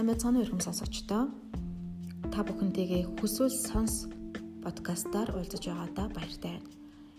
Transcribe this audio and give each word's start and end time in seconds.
Сайн 0.00 0.16
байцгаана 0.16 0.40
уу 0.40 0.44
өргөм 0.48 0.64
сонсогчдоо. 0.64 1.28
Та 2.32 2.40
бүхэнтэйгээ 2.48 3.20
хүсвэл 3.20 3.52
сонс 3.52 4.08
подкастаар 4.64 5.28
уулзаж 5.36 5.60
байгаадаа 5.60 6.08
баяртай 6.16 6.56
байна. 6.56 6.72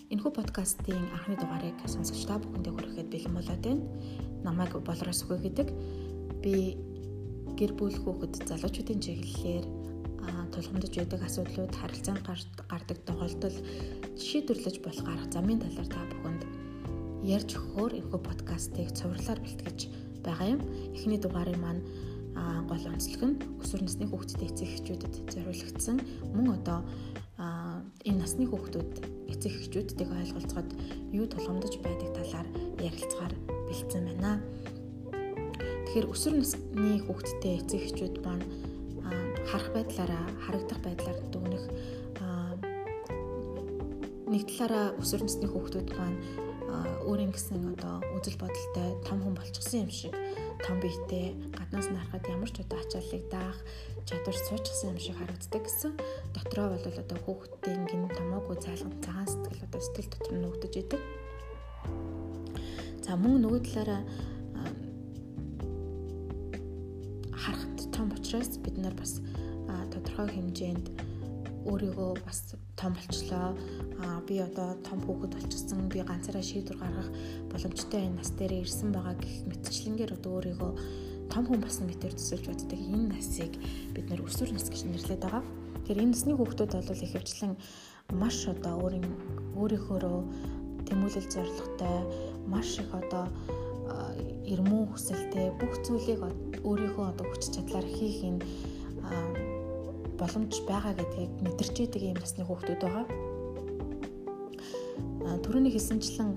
Энэхүү 0.09 0.31
подкастын 0.34 1.05
анхны 1.13 1.38
дугаарыг 1.38 1.78
сонсогч 1.86 2.25
та 2.25 2.41
бүхэндээ 2.41 2.73
хүрэхэд 2.73 3.13
бэлэн 3.13 3.38
болоод 3.38 3.62
байна. 3.62 3.86
Намайг 4.41 4.73
болроос 4.81 5.21
үхэ 5.30 5.38
гэдэг. 5.45 5.67
Би 6.41 6.81
гэр 7.54 7.77
бүл 7.77 7.94
хүүхэд 8.02 8.49
залуучуудын 8.49 8.98
чиглэлээр 8.98 9.66
тулгамдж 10.50 10.93
байдаг 10.98 11.21
асуудлууд 11.21 11.73
харилцаанд 11.77 12.25
гардаг 12.66 12.98
тохиолдол 13.05 13.57
шийдвэрлэж 14.18 14.82
болох 14.82 15.05
арга 15.05 15.29
замын 15.29 15.61
талаар 15.61 15.86
та 15.86 16.02
бүхэнд 16.09 16.41
ярьж 17.29 17.61
өгөхөөр 17.61 17.93
энэхүү 18.02 18.21
подкастыг 18.25 18.90
цувралаар 18.98 19.38
бэлтгэж 19.38 19.79
байгаа 20.26 20.57
юм. 20.57 20.62
Эхний 20.98 21.21
дугаарын 21.21 21.62
маань 21.62 21.85
гол 22.71 22.88
онцлог 22.88 23.21
нь 23.27 23.35
өсвөр 23.59 23.84
насны 23.84 24.07
хүүхдэд 24.07 24.48
эцэг 24.48 24.70
эхчүүдэд 24.79 25.16
зориулагдсан 25.27 25.98
мөн 26.31 26.48
одоо 26.55 26.79
энэ 28.07 28.23
насны 28.23 28.48
хүүхдүүд 28.48 28.91
эцэг 29.27 29.52
эхчүүдтэйг 29.59 30.07
ойлголцоход 30.07 30.70
юу 31.12 31.27
тулгамдж 31.27 31.76
байдаг 31.84 32.09
талаар 32.15 32.48
ярилцгаар 32.79 33.34
бэлдсэн 33.67 34.03
байна. 34.07 34.39
Тэгэхээр 35.91 36.07
өсвөр 36.15 36.35
насны 36.39 36.91
хүүхдтэй 37.03 37.53
эцэг 37.59 37.81
эхчүүд 37.91 38.15
маань 38.23 38.45
харах 39.51 39.70
байдлаараа 39.76 40.26
харагдах 40.48 40.79
байдлаар 40.79 41.20
дүгнэх 41.27 41.65
нэг 44.31 44.48
талаараа 44.48 44.95
өсвөр 44.95 45.27
насны 45.27 45.48
хүүхдүүд 45.51 45.90
маань 45.99 46.17
өөрийн 47.03 47.35
гэсэн 47.35 47.76
одоо 47.76 47.99
үзэл 48.15 48.40
бодолтой 48.40 48.95
том 49.03 49.20
хүн 49.20 49.35
болчихсон 49.35 49.84
юм 49.84 49.91
шиг 49.91 50.15
том 50.65 50.77
биетэй 50.79 51.35
гаднаас 51.57 51.87
нь 51.90 51.98
харахад 51.98 52.26
ямар 52.29 52.51
ч 52.54 52.62
одоо 52.62 52.79
ачааллыг 52.81 53.23
даах 53.34 53.59
чадвар 54.07 54.37
суучихсан 54.37 54.93
юм 54.93 54.99
шиг 54.99 55.15
харагддаг 55.18 55.63
гэсэн. 55.65 55.91
Дотроо 56.35 56.68
бол 56.73 56.85
одоо 57.03 57.18
хүүхдийн 57.26 57.81
гин 57.90 58.09
томоогүй 58.09 58.57
цайлган 58.62 58.95
цагаан 59.05 59.27
сэтгэл 59.27 59.65
одоо 59.68 59.81
сэтгэл 59.81 60.12
дотор 60.13 60.34
нь 60.34 60.43
нөгдөж 60.45 60.73
идэг. 60.81 61.01
За 63.05 63.18
мөн 63.18 63.41
нөгөө 63.43 63.62
талаараа 63.65 64.01
харахад 67.41 67.79
том 67.96 68.07
учраас 68.13 68.57
бид 68.62 68.78
нар 68.78 68.94
бас 68.94 69.22
тодорхой 69.91 70.29
хэмжээнд 70.29 70.85
өөрийгөө 71.69 72.12
бас 72.25 72.53
том 72.78 72.94
болчлоо 72.97 73.53
би 74.28 74.40
одоо 74.40 74.78
том 74.88 75.00
хүүхэд 75.06 75.34
болчихсон 75.35 75.90
би 75.90 76.02
ганцаараа 76.02 76.46
шийдвэр 76.46 76.78
гаргах 76.81 77.09
боломжтой 77.52 78.02
энэ 78.08 78.18
нас 78.18 78.31
дээр 78.38 78.53
ирсэн 78.63 78.90
байгаа 78.94 79.16
гэх 79.19 79.35
мэтчлэнгээр 79.50 80.16
одоо 80.18 80.31
өөрийгөө 80.38 80.72
том 81.31 81.44
хүн 81.47 81.62
болсон 81.63 81.88
мэтэр 81.88 82.13
төсөлж 82.16 82.46
боддог 82.47 82.80
энэ 82.80 83.12
насыг 83.16 83.53
бид 83.96 84.06
нэр 84.09 84.25
өсвөр 84.28 84.52
нас 84.52 84.68
гэж 84.68 84.84
нэрлэдэг 84.84 85.24
байгаа. 85.24 85.44
Тэгэхээр 85.88 86.03
энэ 86.03 86.13
насны 86.13 86.34
хүүхдүүд 86.35 86.72
бол 86.75 87.06
ихэвчлэн 87.08 87.53
маш 88.22 88.38
одоо 88.52 88.74
өөрийн 88.84 89.08
өөрийнхөөрөө 89.56 90.19
тэмүүлэл 90.88 91.28
зоригтой 91.31 91.97
маш 92.52 92.80
их 92.84 92.91
одоо 92.91 93.25
эрмүү 94.52 94.84
хүсэлтэй 94.91 95.47
бүх 95.59 95.74
зүйлийг 95.88 96.19
өөрийнхөө 96.68 97.06
одоо 97.12 97.25
хүч 97.31 97.44
чадлаар 97.56 97.88
хийх 97.88 98.19
энэ 98.28 98.44
боломж 100.19 100.53
байгаа 100.68 100.94
гэдгийг 101.00 101.31
мэдэрч 101.46 101.75
идэг 101.88 102.03
юм 102.12 102.19
насны 102.19 102.44
хүүхдүүд 102.44 102.81
байгаа. 102.84 103.06
Төрөний 105.44 105.72
хэлсэнчлэн 105.73 106.29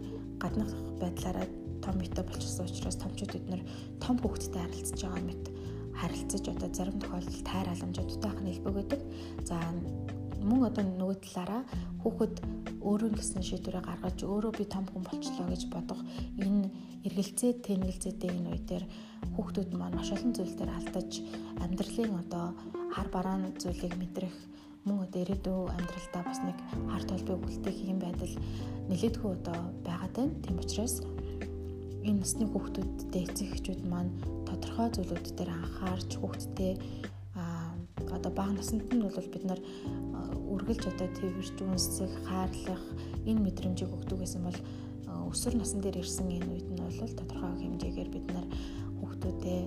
гаднах 0.43 0.73
байдлаараа 1.01 1.47
том 1.85 1.95
битэй 2.01 2.25
болчихсон 2.25 2.67
учраас 2.67 2.97
томчууд 2.97 3.45
нэр 3.49 3.63
том 4.01 4.17
хүүхдтэй 4.19 4.61
харилцаж 4.65 5.01
байгаа 5.05 5.23
мэт 5.29 5.45
харилцаж 6.01 6.45
одоо 6.49 6.69
зарим 6.73 6.99
тохиолдолд 7.01 7.45
тайр 7.45 7.69
халамжууд 7.69 8.15
утаахан 8.17 8.47
хэлбэг 8.49 8.75
байдаг. 8.75 9.01
За 9.49 9.57
мөн 10.49 10.69
одоо 10.69 10.85
нөгөө 10.85 11.19
талаараа 11.25 11.63
хүүхэд 12.03 12.35
өөрөө 12.85 13.11
гэсэн 13.17 13.43
шийдвэрээ 13.49 13.85
гаргаж 13.89 14.19
өөрөө 14.29 14.53
би 14.59 14.65
том 14.69 14.85
хүн 14.89 15.05
болчлоо 15.09 15.47
гэж 15.49 15.63
бодох 15.73 16.01
энэ 16.37 16.69
эргэлзээ 17.07 17.53
тэнэлзээтэй 17.65 18.31
энэ 18.33 18.51
үе 18.53 18.61
дээр 18.69 18.85
хүүхдүүд 19.37 19.71
маань 19.73 19.97
маш 19.97 20.13
олон 20.13 20.33
зүйл 20.37 20.53
дээр 20.57 20.73
алдаж 20.77 21.11
амьдралын 21.65 22.13
одоо 22.23 22.47
хар 22.93 23.09
бараан 23.09 23.57
зүйлийг 23.57 23.95
мэдрэх 23.97 24.37
мөн 24.85 24.99
одоо 25.05 25.21
ирээдүй 25.25 25.59
амьдралдаа 25.77 26.23
бас 26.29 26.41
нэг 26.45 26.59
хар 26.93 27.05
толбыг 27.09 27.41
үлдээх 27.49 27.79
юм 27.89 27.99
байдал 28.05 28.35
нэлээдгүй 28.89 29.31
одоо 29.33 29.59
байгаад 29.81 30.15
байна. 30.17 30.41
Тийм 30.45 30.57
учраас 30.61 31.01
энэ 32.05 32.21
насны 32.21 32.45
хүүхдүүдтэй 32.53 33.23
эцэг 33.25 33.49
эхчүүд 33.57 33.83
маань 33.89 34.13
тодорхой 34.45 34.89
зүйлүүд 34.93 35.27
дээр 35.41 35.51
анхаарч 35.57 36.11
хүүхдтэй 36.21 36.73
одоо 38.13 38.33
бага 38.33 38.53
наснд 38.53 38.85
нь 38.93 39.03
бол 39.03 39.29
бид 39.33 39.45
нар 39.49 39.61
үргэлж 40.53 40.85
одоо 40.93 41.09
тэрвэрч 41.17 41.57
үнсэх, 41.65 42.13
хайрлах 42.29 42.85
энэ 43.25 43.41
мэдрэмжийг 43.41 43.91
өгдөг 43.91 44.21
гэсэн 44.21 44.43
бол 44.45 44.59
өсвөр 45.33 45.55
насн 45.59 45.81
дээр 45.81 46.05
ирсэн 46.05 46.29
энэ 46.29 46.51
үед 46.53 46.69
нь 46.71 46.79
бол 46.79 47.13
тодорхой 47.19 47.53
хэмжээгээр 47.57 48.11
бид 48.13 48.27
нар 48.37 48.47
хүүхдүүдээ 49.01 49.63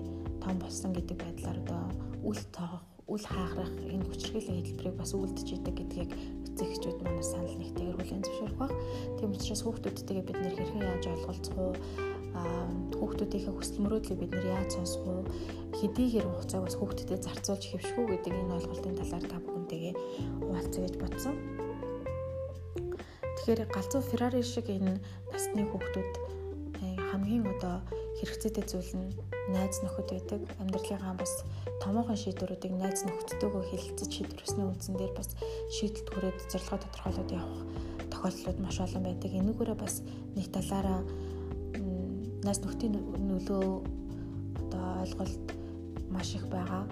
том 0.45 0.55
болсон 0.61 0.91
гэдэг 0.93 1.17
байдлаар 1.17 1.57
одоо 1.65 1.83
үл 2.23 2.41
тоох 2.55 2.96
үл 3.07 3.23
хааграх 3.23 3.71
энэ 3.87 4.03
хүчрхийллийн 4.03 4.63
хэлбэрийг 4.67 4.95
бас 4.99 5.11
үлдэж 5.15 5.47
идэг 5.55 5.75
гэдгийг 5.79 6.11
эцэгчүүд 6.51 6.99
манаас 7.07 7.31
санал 7.31 7.55
нэгтэйгээр 7.55 7.97
хүлээн 7.97 8.23
зөвшөөрөх 8.27 8.57
баг. 8.59 8.71
Тийм 9.15 9.31
учраас 9.31 9.61
хүүхдүүдтэйгээ 9.63 10.25
бид 10.27 10.39
нэр 10.43 10.55
хэрхэн 10.59 10.83
яаж 10.83 11.03
ойлголцох 11.07 11.55
уу? 11.55 11.73
хүүхдүүдийнхээ 12.97 13.53
хүсэл 13.55 13.81
мөрөөдлийг 13.81 14.19
бид 14.19 14.31
нэр 14.35 14.47
яаж 14.51 14.69
сонсох 14.75 15.03
уу? 15.07 15.23
Хэдийгээр 15.79 16.27
хугацааг 16.27 16.63
бас 16.67 16.75
хүүхдэд 16.77 17.23
зарцуулж 17.23 17.63
хэвших 17.63 17.97
үү 17.97 18.07
гэдэг 18.11 18.33
энэ 18.35 18.55
ойлголтын 18.57 18.99
талаар 18.99 19.25
та 19.25 19.37
бүхэнтэйгээ 19.39 19.93
хуваалцъя 20.43 20.81
гэж 20.85 20.95
бодсон. 21.01 21.35
Тэгэхээр 23.37 23.61
галзуу 23.71 24.01
Феррари 24.03 24.43
шиг 24.43 24.67
энэ 24.67 24.99
насны 25.31 25.63
хүүхдүүд 25.65 26.11
хамгийн 27.17 27.47
одоо 27.47 27.81
хэрэгцээтэй 28.17 28.65
зүйл 28.65 28.93
нь 28.97 29.13
найз 29.53 29.79
нөхөд 29.83 30.09
байдаг. 30.11 30.41
Амьдралынхаа 30.61 31.15
бас 31.17 31.45
томоохон 31.81 32.17
шийдвэрүүдийг 32.17 32.73
найз 32.75 33.05
нөхдөдөө 33.05 33.63
хэлэлцэж 33.69 34.09
шийдвэрлэсний 34.11 34.67
үндсэн 34.67 34.95
дээр 34.97 35.13
бас 35.13 35.29
шийдэлт 35.75 36.09
хүрээд 36.09 36.39
зорилгоо 36.51 36.79
тодорхойлоод 36.81 37.29
явах 37.31 37.61
тохиолдлууд 38.11 38.59
маш 38.59 38.77
олон 38.81 39.03
байдаг. 39.05 39.31
Энэгээрээ 39.31 39.77
бас 39.77 39.95
нэг 40.35 40.47
талаараа 40.49 41.01
найз 42.43 42.59
нөхдийн 42.63 42.95
нөлөө 43.29 43.65
одоо 44.61 44.85
ойлголт 45.05 45.47
маш 46.09 46.33
их 46.35 46.45
байгаа. 46.49 46.83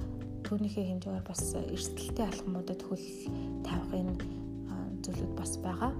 Түүнийхээ 0.45 0.85
хэмжээгээр 0.93 1.25
бас 1.25 1.41
эрсдэлтэй 1.57 2.25
алхмуудад 2.29 2.81
хөл 2.85 3.05
тавихын 3.65 4.13
зүйлүүд 5.01 5.33
бас 5.33 5.57
байгаа. 5.65 5.91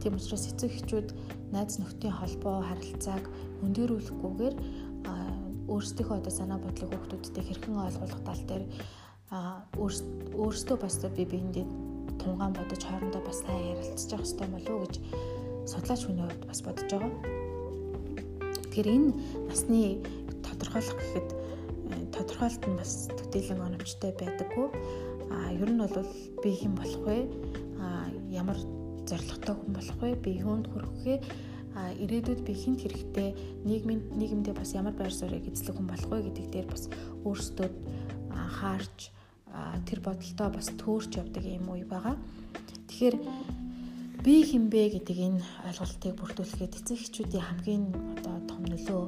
Тийм 0.00 0.16
учраас 0.16 0.48
эцэг 0.48 0.72
эхчүүд 0.72 1.08
найз 1.52 1.76
нөхдийн 1.76 2.16
холбоо 2.16 2.64
харилцааг 2.64 3.24
өндөрүүлэхгүйгээр 3.64 4.56
өөрсдийнхөө 5.70 6.16
одоо 6.18 6.32
санаа 6.32 6.58
бодлыг 6.58 6.90
хүүхдүүдтэй 6.90 7.44
хэрхэн 7.44 7.76
ойлгуулах 7.84 8.22
тал 8.24 8.42
дээр 8.48 8.64
өөрсдөө 10.40 10.76
бас 10.82 10.98
би 11.04 11.24
биендээ 11.28 11.66
тунгаан 12.18 12.52
бодож 12.56 12.82
хоорондоо 12.84 13.22
бас 13.22 13.38
сайн 13.44 13.76
ярилцж 13.76 14.10
явах 14.10 14.26
хэрэгтэй 14.26 14.48
болов 14.50 14.74
уу 14.74 14.84
гэж 14.84 14.94
судлаач 15.70 16.02
хүний 16.04 16.26
хувьд 16.26 16.44
бас 16.50 16.60
бодож 16.66 16.88
байгаа. 16.90 17.12
Тэгэхээр 18.70 18.88
энэ 18.96 19.10
насны 19.48 19.80
тодорхойлох 20.44 20.98
гэхэд 20.98 21.28
э, 21.30 21.94
тодорхойлолт 22.14 22.64
нь 22.66 22.78
бас 22.80 22.92
төдийлөн 23.18 23.66
оновчтой 23.68 24.12
байдаггүй. 24.18 24.68
А 25.30 25.54
ер 25.54 25.70
нь 25.70 25.80
бол 25.80 25.96
би 26.42 26.50
хэн 26.58 26.74
болох 26.74 27.02
вэ? 27.06 27.18
А 27.78 28.10
ямар 28.28 28.58
зоригтой 29.08 29.54
хүн 29.56 29.72
болох 29.76 29.98
вэ? 30.00 30.14
Би 30.18 30.30
юунд 30.40 30.66
хүрэх 30.68 30.94
вэ? 31.04 31.14
А 31.78 31.94
ирээдүйд 31.94 32.40
би 32.42 32.52
хинт 32.52 32.82
хэрэгтэй 32.82 33.30
нийгмийн 33.64 34.02
нийгэмдээ 34.18 34.54
бас 34.58 34.74
ямар 34.74 34.94
байр 34.96 35.14
суурийг 35.14 35.46
эзлэх 35.46 35.76
хүн 35.76 35.86
болох 35.86 36.10
вэ 36.10 36.26
гэдэг 36.26 36.46
дээр 36.50 36.66
бас 36.66 36.90
өөрсдөө 37.24 37.68
анхаарч 38.34 38.98
тэр 39.86 40.00
бодолтой 40.02 40.48
бас 40.50 40.68
төөрч 40.80 41.12
явдаг 41.18 41.44
юм 41.46 41.70
уу 41.70 41.82
байгаа. 41.86 42.16
Тэгэхээр 42.90 43.16
би 44.24 44.34
хинбэ 44.44 44.98
гэдэг 44.98 45.18
энэ 45.18 45.42
ойлголтыг 45.66 46.14
бүрдүүлэхэд 46.18 46.76
эцэг 46.78 46.98
эхчүүдийн 46.98 47.46
хамгийн 47.46 47.84
одоо 48.18 48.36
том 48.50 48.62
нөлөө 48.66 49.02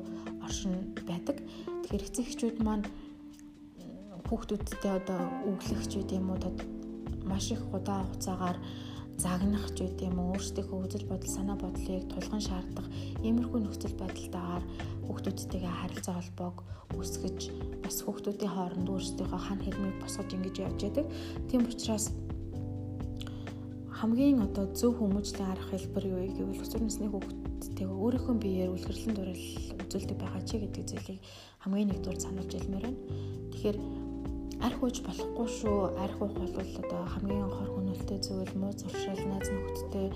оршин 0.47 0.95
байдаг. 1.05 1.37
Тэгэхээр 1.83 2.07
эцэг 2.07 2.25
эхчүүд 2.31 2.57
маань 2.63 2.87
хүүхдүүдтэй 4.27 4.93
одоо 4.97 5.21
өглөгч 5.51 5.93
үү 5.99 6.17
юм 6.17 6.33
уу 6.33 6.41
маш 7.29 7.53
их 7.53 7.63
удаа 7.69 8.03
хугацаагаар 8.09 8.59
загнах 9.23 9.67
ч 9.77 9.87
үгүй 9.87 10.11
юм 10.11 10.19
уу 10.19 10.35
өөрсдийнхөө 10.35 10.79
үзэл 10.83 11.07
бодол 11.11 11.31
санаа 11.31 11.57
бодлыг 11.63 12.03
тулган 12.11 12.43
шаардах 12.43 12.87
иймэрхүү 13.23 13.59
нөхцөл 13.63 13.95
байдалтайгаар 14.01 14.65
хүүхдүүдтэйгээ 15.07 15.75
харилцаа 15.79 16.15
холбоог 16.19 16.57
үсгэж 16.99 17.39
бас 17.85 17.97
хүүхдүүдийн 18.03 18.55
хооронд 18.55 18.89
өөрсдийнхөө 18.91 19.41
хан 19.47 19.61
хэрмийг 19.63 19.97
босгож 20.03 20.31
ингэж 20.35 20.57
явж 20.67 20.81
байдаг. 20.83 21.07
Тийм 21.49 21.63
учраас 21.71 22.07
хамгийн 23.99 24.43
одоо 24.43 24.67
зөв 24.75 24.99
хүмүүжлийн 24.99 25.53
арга 25.55 25.71
хэлбэр 25.71 26.05
юу 26.11 26.21
гэвэл 26.35 26.63
өсвөр 26.65 26.83
насны 26.83 27.07
хүүхдтэйгээ 27.07 27.87
өөрийнхөө 28.03 28.37
биеэр 28.43 28.75
үлгэрлэн 28.75 29.15
дуурал 29.15 29.47
үзүүлдэг 29.87 30.19
байгаа 30.19 30.43
чи 30.43 30.57
гэдэг 30.59 30.85
зүйлийг 30.91 31.21
хамгийн 31.63 31.89
нэгдүгээр 31.95 32.25
сануулж 32.27 32.53
илмээр 32.59 32.85
байна. 32.91 33.01
Тэгэхээр 33.55 33.79
архиуж 34.67 34.97
болохгүй 35.07 35.49
шүү. 35.59 35.79
Архиух 36.03 36.35
бол 36.35 36.55
одоо 36.83 37.03
хамгийн 37.15 37.51
хор 37.51 37.71
хөнөөлтэй 37.93 38.21
зүйл 38.25 38.53
муу 38.57 38.73
зуршил 38.73 39.21
найз 39.29 39.49
нөхдөдтэй 39.53 40.09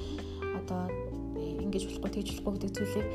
одоо 0.65 0.89
ингэж 1.37 1.85
болохгүй 1.85 2.11
тэгж 2.17 2.29
болохгүй 2.41 2.53
гэдэг 2.57 2.73
зүйлийг 2.73 3.09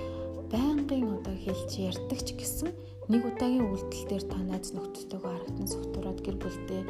байнгын 0.54 1.18
одоо 1.18 1.34
хэлж 1.34 1.72
ярьдаг 1.82 2.20
ч 2.22 2.38
гэсэн 2.38 2.70
нэг 3.10 3.22
удаагийн 3.26 3.66
үйлдэл 3.66 4.06
дээр 4.06 4.26
та 4.30 4.38
найз 4.38 4.70
нөхдөдтэйгөө 4.78 5.32
харагдан 5.34 5.66
согтураад 5.66 6.20
гэр 6.22 6.38
бүлдээ 6.38 6.82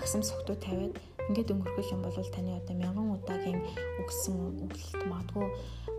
агсам 0.00 0.22
согтуу 0.24 0.56
тавиад 0.56 0.96
ингээд 1.28 1.52
өнгөрөх 1.52 1.92
юм 1.92 2.00
бол 2.00 2.16
таны 2.16 2.56
одоо 2.56 2.76
мянган 2.80 3.12
удаагийн 3.20 3.60
үгсэн 4.00 4.64
үгэлт 4.64 5.02
магадгүй 5.12 5.46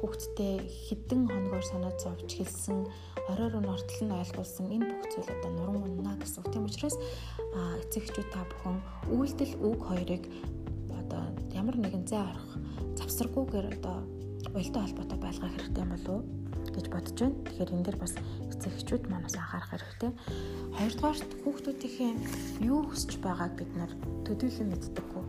хүүхдтэй 0.02 0.54
хідэн 0.66 1.30
хоногор 1.30 1.62
санаа 1.62 1.94
зовж 2.02 2.26
хэлсэн 2.26 2.90
оройр 3.30 3.54
нь 3.62 3.70
ортол 3.70 4.02
нь 4.08 4.18
ойлгуулсан 4.18 4.66
энэ 4.74 4.90
бүх 4.90 5.06
зүйл 5.14 5.30
одоо 5.30 5.52
нуран 5.54 5.78
унана 5.86 6.18
гэсэн 6.18 6.42
үг. 6.42 6.50
Тийм 6.50 6.66
учраас 6.66 6.98
эцэгчүүд 7.84 8.30
та 8.32 8.42
бүхэн 8.48 8.78
үйлдэл 9.12 9.54
үг 9.60 9.80
хоёрыг 9.86 10.24
ямар 11.70 11.86
нэгэн 11.86 12.10
зай 12.10 12.26
арах 12.26 12.50
завсаргүйгээр 12.98 13.78
одоо 13.78 14.02
уялдаа 14.58 14.90
холбоотой 14.90 15.20
байлгах 15.22 15.54
хэрэгтэй 15.54 15.84
юм 15.86 15.94
болов 15.94 16.20
гэж 16.74 16.86
бодож 16.90 17.18
байна. 17.22 17.38
Тэгэхээр 17.46 17.74
энэ 17.78 17.86
дэр 17.86 17.98
бас 18.02 18.14
эцэгчүүд 18.50 19.04
манаас 19.06 19.38
анхаарах 19.38 19.70
хэрэгтэй. 19.70 20.12
Хоёрдугаарт 20.74 21.30
хүүхдүүдийн 21.46 22.18
юу 22.66 22.90
хүсэж 22.90 23.22
байгааг 23.22 23.54
бид 23.54 23.70
нар 23.78 23.94
төдийлөн 24.26 24.74
мэддэггүй. 24.74 25.24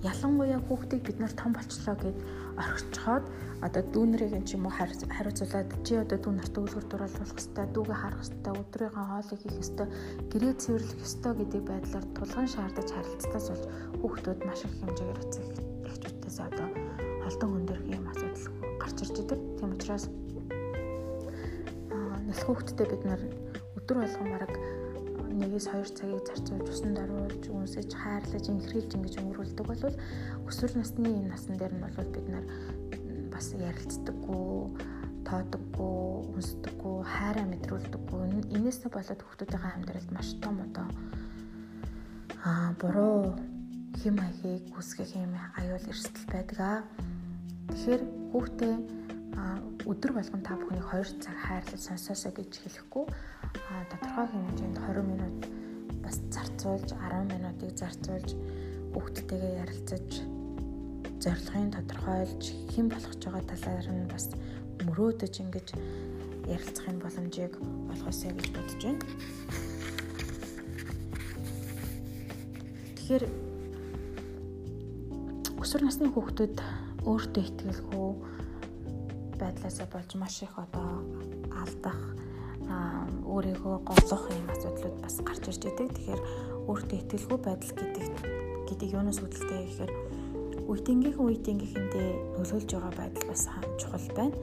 Ялангуяа 0.00 0.60
хүүхдийг 0.64 1.02
бид 1.04 1.18
нар 1.20 1.32
том 1.36 1.52
болчлоо 1.52 1.96
гэд 2.00 2.16
орхичхоод 2.56 3.24
одоо 3.60 3.82
дүүнэрийг 3.92 4.32
юм 4.32 4.44
ч 4.48 4.56
юм 4.56 4.64
уу 4.64 4.72
хариуцуулаад 4.72 5.68
чи 5.84 6.00
одоо 6.00 6.16
дүү 6.16 6.32
нарт 6.40 6.56
өгүүлбэр 6.56 6.86
дуруулах 6.88 7.32
хэвээр 7.36 7.68
дүүгээ 7.76 7.98
харах 8.00 8.24
хэвээр 8.24 8.60
өдрийнхөө 8.64 9.04
хоолыг 9.04 9.40
хийх 9.44 9.60
хэвээр 9.60 9.90
гэрээ 10.32 10.54
цэвэрлэх 10.56 11.00
хэвээр 11.04 11.36
гэдэг 11.36 11.62
байдлаар 11.68 12.06
тулгын 12.16 12.48
шаардаж 12.48 12.88
харилцтаас 12.88 13.46
болж 13.52 13.64
хүүхдүүд 14.00 14.40
маш 14.48 14.60
их 14.64 14.74
хэмжээгээр 14.80 15.20
эцэг 15.20 15.44
эхчүүдээс 15.84 16.38
одоо 16.48 16.68
холдон 17.20 17.50
өндөр 17.60 17.80
ийм 17.92 18.04
асуудал 18.08 18.46
гарч 18.80 18.96
ирж 19.04 19.16
идэг. 19.20 19.40
Тийм 19.60 19.70
учраас 19.76 20.04
нэлх 22.24 22.44
хүүхдтэй 22.48 22.86
бид 22.88 23.02
нар 23.04 23.20
өдөр 23.76 23.96
болгон 24.00 24.28
бараг 24.32 24.52
нэгээс 25.30 25.66
2 25.70 25.94
цагийг 25.94 26.24
зарцуулж 26.26 26.66
усанд 26.66 26.98
оруулж, 26.98 27.44
үнсэж, 27.46 27.90
хайрлаж, 27.94 28.44
инхрийлж 28.50 28.90
ингэж 28.98 29.14
өнгөрүүлдэг 29.22 29.66
бол 29.66 29.94
өсвөр 30.50 30.72
насны 30.74 31.08
энэ 31.08 31.30
насн 31.30 31.54
дээр 31.54 31.74
нь 31.78 31.84
бол 31.86 32.10
бид 32.10 32.26
нар 32.26 32.46
бас 33.30 33.54
ярилцдаггүй, 33.54 34.58
тоодоггүй, 35.22 36.02
үнсдэггүй, 36.34 36.96
хайраа 37.06 37.46
мэдрүүлдэггүй. 37.46 38.20
Инээсээ 38.58 38.90
болоод 38.90 39.22
хүүхдүүдийн 39.22 39.74
амьдралд 39.78 40.10
маш 40.10 40.34
том 40.42 40.58
одоо 40.66 40.88
аа 42.42 42.74
буруу 42.80 43.38
хэм 44.02 44.18
маягийг 44.18 44.66
үүсгэх 44.74 45.14
юм 45.14 45.36
аюул 45.60 45.84
эрсдэл 45.86 46.26
байдаг 46.32 46.58
аа. 46.58 46.80
Тэгэхээр 47.70 48.02
хүүхдээ 48.34 48.74
өдөр 49.86 50.12
болгон 50.12 50.42
та 50.42 50.56
бүхнийг 50.58 50.86
2 50.90 51.22
цаг 51.22 51.36
хайрлаж 51.46 51.80
сонсоосоо 51.80 52.32
гэж 52.36 52.50
хэлэхгүй 52.60 53.04
тодорхой 53.90 54.26
хэмжээнд 54.30 54.78
20 54.78 55.10
минут 55.10 55.38
бас 56.02 56.16
зарцуулж 56.34 56.88
10 56.94 57.32
минутыг 57.32 57.72
зарцуулж 57.78 58.30
хүүхдтэйгээ 58.94 59.52
ярилцаж 59.62 60.08
зорилгын 61.22 61.70
тодорхойлж 61.76 62.42
хэн 62.72 62.86
болох 62.88 63.14
ч 63.20 63.22
байгаа 63.28 63.44
талаар 63.50 63.86
нь 63.92 64.10
бас 64.10 64.26
мөрөөдөж 64.86 65.34
ингэж 65.44 65.68
ярилцахын 66.48 66.98
боломжийг 66.98 67.54
олгосоо 67.92 68.32
гэж 68.34 68.48
бодож 68.56 68.80
байна. 68.82 69.04
Тэгэхээр 72.96 73.24
өсвөр 75.60 75.82
насны 75.84 76.08
хүүхдүүд 76.08 76.56
өөртөө 77.04 77.44
итгэлгүй 77.48 78.10
байдлаасаа 79.40 79.88
болж 79.92 80.10
маш 80.16 80.42
их 80.42 80.54
одоо 80.56 81.04
алдах 81.52 82.00
өөрийгөө 82.70 83.76
голох 83.84 84.24
юм 84.30 84.46
асуудлууд 84.54 84.96
бас 85.02 85.16
гарч 85.20 85.44
ирж 85.50 85.62
байдаг. 85.66 85.88
Тэгэхээр 85.94 86.22
өөртөө 86.70 86.98
итгэлгүй 87.02 87.38
байдал 87.42 87.72
гэдэг 87.76 88.06
гэдэг 88.68 88.88
юунаас 88.94 89.18
үүдэлтэй 89.22 89.60
гэхээр 89.66 89.92
үеийнхээ 90.70 91.18
үеийнхээндээ 91.18 92.08
нөлөөлж 92.38 92.70
байгаа 92.70 92.94
байдал 92.94 93.26
бас 93.26 93.42
чухал 93.80 94.08
байна. 94.14 94.36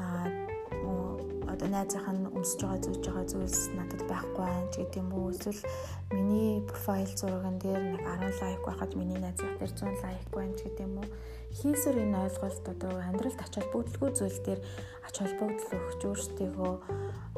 Аа 0.00 0.48
одоо 1.58 1.68
найзынх 1.74 2.06
нь 2.14 2.30
өмсөж 2.38 2.60
байгаа 2.62 2.80
зүүж 2.86 3.02
байгаа 3.02 3.26
зүйлс 3.32 3.62
надад 3.74 4.02
байхгүй 4.06 4.44
байх 4.46 4.66
ч 4.70 4.74
гэдэг 4.78 5.00
юм 5.02 5.10
уу 5.16 5.34
эсвэл 5.34 5.62
миний 6.14 6.62
профайл 6.70 7.12
зураган 7.18 7.56
дээр 7.58 7.82
нэг 7.98 8.02
10 8.06 8.42
лайк 8.42 8.62
байхад 8.62 8.92
миний 8.94 9.18
найзынх 9.18 9.58
дээр 9.58 9.72
100 9.74 10.04
лайк 10.06 10.26
байна 10.30 10.54
ч 10.54 10.60
гэдэг 10.70 10.86
юм 10.86 10.94
уу 11.48 11.56
хийсэр 11.56 11.96
энэ 12.04 12.18
ойлголт 12.28 12.64
одоо 12.68 12.92
амьдралд 13.00 13.40
ач 13.40 13.52
холбогдолгүй 13.56 14.10
зүйл 14.12 14.38
дээр 14.44 14.60
ач 15.08 15.14
холбогдол 15.18 15.72
өгч 15.76 16.00
өөрсдийгөө 16.04 16.74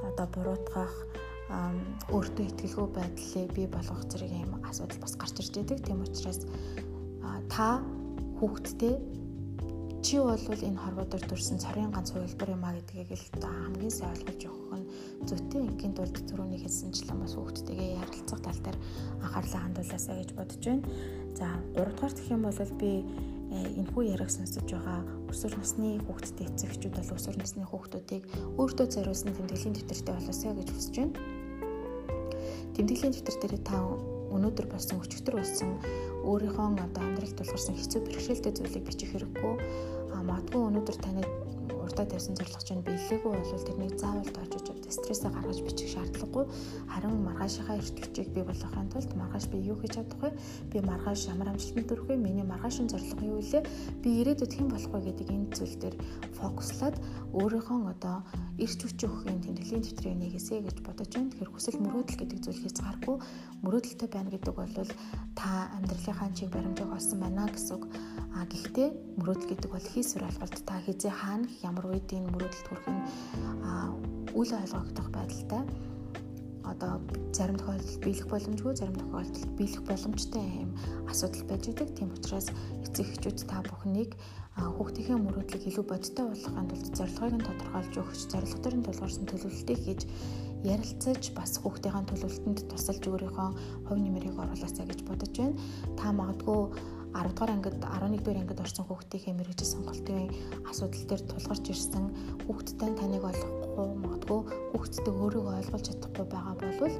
одоо 0.09 0.27
буруутгах 0.35 0.95
өөртөө 2.11 2.45
ихтгэлгүй 2.47 2.89
байдлыг 2.95 3.51
бий 3.55 3.67
болгох 3.67 4.03
зэрэг 4.11 4.33
юм 4.35 4.53
асуудал 4.67 4.99
бас 5.03 5.15
гарч 5.19 5.37
ирж 5.43 5.55
байдаг. 5.55 5.79
Тийм 5.83 6.03
учраас 6.03 6.47
та 7.51 7.83
хүүхдтэй 8.39 8.95
чи 10.03 10.17
бол 10.19 10.39
энэ 10.39 10.79
хорвоодор 10.79 11.23
төрсэн 11.27 11.59
цорын 11.59 11.91
ганц 11.91 12.11
хувилбар 12.15 12.51
юм 12.55 12.65
а 12.65 12.73
гэдгийг 12.79 13.11
л 13.15 13.27
хамгийн 13.43 13.91
сайн 13.91 14.15
ойлгож 14.15 14.43
өгөх 14.47 14.73
нь 14.79 14.91
зүйтэй 15.29 15.61
ингийн 15.67 15.95
тулд 15.95 16.17
түрүүний 16.25 16.61
хэлсэнчлэн 16.63 17.21
бас 17.21 17.35
хүүхдтэйгээ 17.37 17.99
ярилцах 18.01 18.41
тал 18.41 18.61
дээр 18.65 18.79
анхаарлаа 19.21 19.61
хандуулаасаа 19.61 20.17
гэж 20.17 20.31
бодож 20.39 20.63
байна. 20.65 20.89
За 21.37 21.47
3 21.77 21.93
дугаар 21.93 22.15
гэх 22.17 22.33
юм 22.33 22.43
бол 22.49 22.61
би 22.81 22.91
энэхүү 23.51 24.03
яриг 24.15 24.31
сонсож 24.31 24.63
байгаа 24.71 25.03
өсвөр 25.27 25.59
насны 25.59 25.99
хүүхдтэй 26.07 26.47
эцэгчүүд 26.47 26.95
бол 26.95 27.15
өсвөр 27.19 27.37
насны 27.39 27.67
хүүхдүүдийг 27.67 28.25
өөртөө 28.63 28.87
зориулсан 28.95 29.35
тэмдэглэлийн 29.35 29.75
дэвтэртэй 29.75 30.15
болоосаа 30.15 30.55
гэж 30.55 30.69
хүсэж 30.71 30.95
байна. 31.03 31.19
Тэмдэглэлийн 32.79 33.15
дэвтэр 33.15 33.51
дээр 33.51 33.65
та 33.67 33.77
өнөөдөр 34.31 34.67
болсон 34.71 35.03
өчигдөр 35.03 35.35
болсон 35.43 35.71
өөрийнхөө 36.23 36.67
одоо 36.79 37.03
амьдралд 37.03 37.35
тулгарсан 37.35 37.75
хэцүү 37.75 38.01
бэрхшээлтэй 38.07 38.53
зүйлийг 38.55 38.87
бичих 38.87 39.11
хэрэггүй. 39.11 39.55
А 40.15 40.23
магадгүй 40.23 40.61
өнөөдөр 40.71 40.97
таны 41.03 41.23
урдаа 41.91 42.07
тавьсан 42.07 42.39
зорилго 42.39 42.63
чинь 42.63 42.87
биелээгүй 42.87 43.33
бол 43.35 43.67
тэрнийг 43.67 43.99
заавал 43.99 44.31
тоожж 44.31 44.71
стрессээ 44.91 45.31
гаргаж 45.31 45.59
бичих 45.63 45.91
шаардлагагүй. 45.95 46.45
Харин 46.91 47.23
маргаашийнхаа 47.27 47.79
эртгчийг 47.79 48.29
бий 48.35 48.45
болгохын 48.47 48.91
тулд 48.91 49.11
маргааш 49.15 49.47
би 49.51 49.59
юу 49.59 49.77
хийж 49.79 49.95
чадах 49.99 50.21
вэ? 50.23 50.31
Би 50.71 50.79
маргааш 50.83 51.31
ямар 51.31 51.49
амжилтанд 51.51 51.89
хүрэх 51.91 52.07
вэ? 52.11 52.17
Миний 52.17 52.47
маргаашийн 52.47 52.91
зорилго 52.91 53.25
юу 53.27 53.41
вэ? 53.43 53.63
Би 54.03 54.09
ирээдүйд 54.21 54.53
хэн 54.55 54.69
болох 54.71 54.91
вэ 54.95 55.01
гэдэг 55.11 55.29
энэ 55.31 55.51
зүйл 55.55 55.77
дээр 55.83 55.97
фокуслаад 56.39 56.97
өөрийнхөө 57.39 57.79
одоо 57.95 58.17
эрч 58.59 58.81
хүч 58.83 58.99
өгөхийн 59.07 59.41
тэмдэглэлийн 59.47 59.83
дэвтрийг 59.83 60.17
нэгээсэй 60.19 60.61
гэж 60.67 60.77
бодож 60.83 61.11
байна. 61.15 61.31
Тэгэхээр 61.31 61.51
хүсэл 61.55 61.79
мөрөөдөл 61.83 62.21
гэдэг 62.21 62.39
зүйл 62.43 62.63
хязгааргүй 62.67 63.17
мөрөөдөлтэй 63.63 64.09
байна 64.11 64.31
гэдэг 64.35 64.55
бол 64.59 64.75
та 65.39 65.51
амьдралынхаа 65.79 66.31
чиг 66.35 66.51
баримжааг 66.51 66.91
олсон 66.99 67.19
байна 67.23 67.47
гэсэн 67.47 67.75
үг. 67.79 67.85
А 68.35 68.47
гэхдээ 68.47 68.89
мөрөөдөл 69.19 69.51
гэдэг 69.51 69.71
бол 69.71 69.87
хийсвэр 69.91 70.27
ойлголт 70.29 70.59
та 70.67 70.75
хизээ 70.87 71.13
хаана 71.13 71.47
ямар 71.63 71.80
үед 71.87 72.09
энэ 72.13 72.31
мөрөөдөлд 72.33 72.67
хүрэх 72.69 72.87
нь 72.91 73.03
үл 74.35 74.51
ойлгогдох 74.61 75.09
байдалтай 75.15 75.63
одоо 76.71 77.01
зарим 77.33 77.57
тохиолдолд 77.59 78.01
биелэх 78.05 78.27
боломжгүй 78.31 78.73
зарим 78.77 78.97
тохиолдолд 78.99 79.57
биелэх 79.59 79.83
боломжтой 79.89 80.45
юм 80.65 80.71
асуудал 81.11 81.45
байж 81.51 81.65
идэг. 81.67 81.89
Тийм 81.97 82.15
учраас 82.15 82.49
эцэг 82.85 83.07
эхчүүд 83.11 83.39
та 83.51 83.59
бүхнийг 83.67 84.15
хүүхдийнхээ 84.57 85.19
мөрөөдлийг 85.19 85.65
илүү 85.67 85.85
бодиттой 85.89 86.27
болгохын 86.31 86.69
тулд 86.71 86.95
зорилгыг 86.99 87.35
нь 87.35 87.47
тодорхойлж 87.49 87.95
өгч 88.03 88.21
зорилго 88.33 88.59
төрөнд 88.61 88.87
тулгуурсан 88.87 89.27
төлөвлөлтийг 89.31 89.81
хийж 89.83 90.03
ярилцаж 90.67 91.23
бас 91.39 91.53
хүүхдийн 91.63 92.07
төлөвлөлтөнд 92.11 92.59
тусалж 92.69 93.03
өөрийнхөө 93.09 93.49
хувь 93.89 94.03
нэмрийг 94.05 94.37
оруулаасаа 94.37 94.85
гэж 94.91 95.01
бодож 95.09 95.33
байна. 95.39 95.57
Та 95.97 96.13
магадгүй 96.13 96.61
10 97.15 97.35
дугаар 97.35 97.51
ангид 97.57 97.77
11 97.81 98.21
дугаар 98.21 98.41
ангид 98.43 98.61
орсон 98.61 98.85
хүүхдийнхээ 98.87 99.35
мэрэгжил 99.35 99.73
сонголтын 99.75 100.29
асуудал 100.81 101.09
дээр 101.13 101.23
тулгарч 101.29 101.65
ирсэн 101.69 102.05
хүүхдтэй 102.49 102.91
таныг 102.97 103.21
олохгүй 103.29 103.89
магадгүй 104.01 104.41
хүүхдтэй 104.73 105.13
өөрийгөө 105.13 105.55
ойлгуулж 105.61 105.87
чадахгүй 105.93 106.27
байгаа 106.33 106.55
бол 106.81 106.97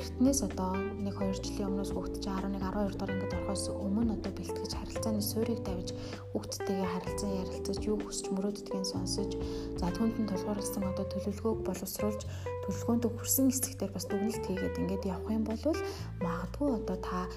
эртнээс 0.00 0.40
одоо 0.48 0.72
1 0.96 1.12
2 1.12 1.36
жилийн 1.44 1.68
өмнөөс 1.68 1.92
хүүхд 1.92 2.14
чинь 2.24 2.40
11 2.40 2.56
12 2.56 2.96
дугаар 2.96 3.12
ангид 3.12 3.36
орохоос 3.36 3.64
өмнө 3.68 4.16
одоо 4.16 4.32
бэлтгэж 4.32 4.72
харилцааны 4.72 5.20
суурийг 5.20 5.60
тавьж 5.60 5.88
хүүхдтэйгээ 6.32 6.88
харилцан 6.88 7.30
ярилцаж 7.44 7.78
юу 7.84 7.96
хүсч 8.00 8.24
мөрөөддгийг 8.32 8.84
сонсож 8.88 9.30
за 9.76 9.86
түүнд 9.92 10.16
нь 10.24 10.28
тулгуурласан 10.32 10.88
одоо 10.88 11.04
төлөвлөгөөг 11.12 11.60
боловсруулж 11.68 12.22
төлөвлөгөөнд 12.64 13.04
хүрсэн 13.12 13.52
хэсэгтэр 13.52 13.92
бас 13.92 14.08
дүгнэлт 14.08 14.44
хийгээд 14.48 14.80
ингээд 14.80 15.04
явах 15.04 15.36
юм 15.36 15.44
бол 15.44 15.76
магадгүй 16.24 16.68
одоо 16.80 16.96
та 17.04 17.28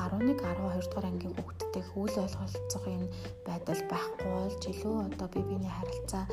11 0.00 0.40
12 0.40 0.88
дугаар 0.88 1.06
ангийн 1.10 1.34
хүүхдтэй 1.36 1.84
үйл 2.00 2.16
ойлголцох 2.24 2.84
энэ 2.88 3.08
байдал 3.46 3.82
байхгүй 3.92 4.28
болж 4.32 4.62
илүү 4.72 4.94
одоо 5.08 5.28
бие 5.32 5.44
биений 5.48 5.72
харилцаа 5.76 6.24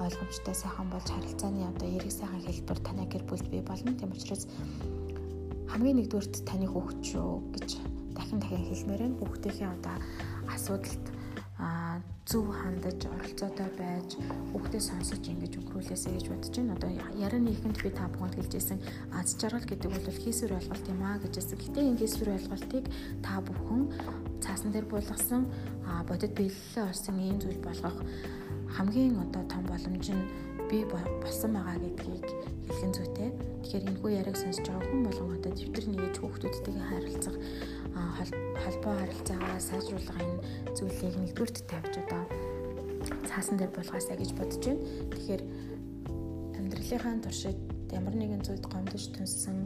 ойлгомжтой 0.00 0.54
сайхан 0.56 0.88
болж 0.88 1.08
харилцааны 1.12 1.68
одоо 1.68 1.88
эрэг 1.96 2.12
сайхан 2.12 2.40
хэлбэр 2.40 2.78
танай 2.80 3.06
гэр 3.12 3.24
бүлд 3.28 3.46
бий 3.52 3.60
болно. 3.60 3.92
Тийм 3.92 4.16
учраас 4.16 4.48
хамгийн 5.68 5.96
нэгдүгürt 6.00 6.34
таны 6.48 6.66
шүү 6.68 7.30
гэж 7.54 7.70
дахин 8.16 8.38
дахин 8.40 8.64
хэлмээр 8.68 9.02
энэ 9.06 9.18
хүүхдийнхээ 9.20 9.68
одоо 9.76 9.96
асуудалд 10.54 11.04
зөв 12.32 12.48
хандаж 12.48 13.04
оролцоотой 13.12 13.68
байж 13.76 14.16
хүүхдээ 14.56 14.80
сонсож 14.80 15.20
ингэж 15.20 15.52
өнгөрүүлээсэй 15.60 16.12
гэж 16.16 16.26
бодож 16.32 16.54
байна. 16.56 16.76
Одоо 16.80 16.90
яран 17.20 17.44
ихэнд 17.44 17.76
би 17.84 17.90
та 17.92 18.08
бүхэнд 18.08 18.40
хэлжсэн 18.40 18.80
аз 19.12 19.36
жаргал 19.36 19.68
гэдэг 19.68 19.92
бол 19.92 20.08
хийсвэр 20.16 20.56
ойлголт 20.56 20.86
юм 20.88 21.00
аа 21.04 21.20
гэжсэн. 21.20 21.60
Гэтэ 21.60 21.80
энэ 21.92 22.00
хийсвэр 22.00 22.32
ойлголтыг 22.32 22.84
та 23.20 23.36
бүхэн 23.44 23.82
цаасан 24.40 24.72
дээр 24.72 24.88
буулгасан 24.88 25.44
бодит 26.08 26.32
биелэлээ 26.32 26.88
орсон 26.88 27.16
ийм 27.20 27.36
зүйл 27.36 27.60
болгох 27.60 28.00
хамгийн 28.80 29.20
одоо 29.20 29.44
том 29.52 29.68
боломж 29.68 30.08
нь 30.08 30.24
би 30.72 30.88
болсон 30.88 31.52
байгаа 31.52 31.76
гэдгийг 31.84 32.26
хэлхэн 32.64 32.92
зүйтэй. 32.96 33.28
Тэгэхээр 33.60 33.88
энэ 33.92 34.00
хүү 34.00 34.10
яриаг 34.24 34.40
сонсож 34.40 34.64
байгаа 34.72 34.88
хүн 34.88 35.04
болгон 35.04 35.36
одоо 35.36 35.52
дэвтэр 35.52 35.84
нэгж 35.84 36.16
хүүхдүүдтэйгээ 36.16 36.86
харилцах 36.88 37.36
холбоо 37.94 38.94
харилцаагаа 38.98 39.58
сайжруулах 39.60 40.18
энэ 40.22 40.42
зүйлийг 40.76 41.14
нэгдүгüрт 41.18 41.56
тавьж 41.70 41.94
одоо 42.02 42.22
цаасан 43.28 43.56
дээр 43.58 43.72
буулгаасаа 43.74 44.16
гэж 44.16 44.30
бодож 44.36 44.62
байна. 44.64 44.82
Тэгэхээр 45.12 45.42
амьдралынхаа 46.58 47.14
туршид 47.24 47.60
ямар 47.92 48.14
нэгэн 48.16 48.42
зүйлд 48.46 48.64
гомдож 48.72 49.04
түнсэн 49.12 49.58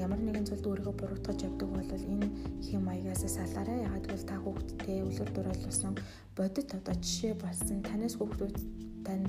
ямар 0.00 0.20
нэгэн 0.24 0.48
зүйлд 0.48 0.66
өөрийгөө 0.66 0.94
буруутгаж 0.96 1.38
явдаг 1.44 1.68
бол 1.68 1.92
энэ 1.92 2.28
хэм 2.64 2.82
маягаас 2.84 3.24
салаарай. 3.28 3.84
Ягаад 3.84 4.06
гэвэл 4.08 4.28
та 4.28 4.36
хүүхдтэй 4.40 4.98
үлгэр 5.04 5.30
дуурайлсан 5.32 5.94
бодит 6.36 6.68
одоо 6.72 6.94
жишээ 6.96 7.34
болсон 7.36 7.78
танаас 7.84 8.16
хүүхдүүд 8.16 8.56
тань 9.04 9.26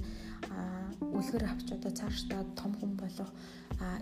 үлгэр 1.03 1.43
авч 1.51 1.67
одоо 1.75 1.91
цаашдаа 1.91 2.41
том 2.55 2.71
хүн 2.79 2.95
болох 2.95 3.29